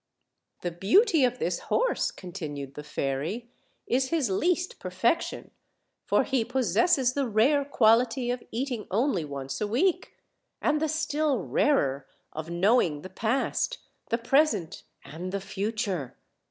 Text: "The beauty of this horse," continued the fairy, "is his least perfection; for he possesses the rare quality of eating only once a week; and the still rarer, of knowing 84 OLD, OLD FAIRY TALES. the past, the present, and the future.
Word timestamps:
"The 0.61 0.71
beauty 0.71 1.23
of 1.25 1.37
this 1.37 1.59
horse," 1.69 2.09
continued 2.09 2.73
the 2.73 2.83
fairy, 2.83 3.51
"is 3.85 4.09
his 4.09 4.31
least 4.31 4.79
perfection; 4.79 5.51
for 6.07 6.23
he 6.23 6.43
possesses 6.43 7.13
the 7.13 7.27
rare 7.27 7.63
quality 7.63 8.31
of 8.31 8.41
eating 8.49 8.87
only 8.89 9.23
once 9.23 9.61
a 9.61 9.67
week; 9.67 10.15
and 10.59 10.81
the 10.81 10.89
still 10.89 11.37
rarer, 11.37 12.07
of 12.33 12.49
knowing 12.49 12.93
84 12.93 12.95
OLD, 12.95 12.95
OLD 12.95 13.01
FAIRY 13.01 13.01
TALES. 13.01 13.03
the 13.03 13.49
past, 13.51 13.77
the 14.09 14.17
present, 14.27 14.83
and 15.05 15.31
the 15.31 15.39
future. 15.39 16.17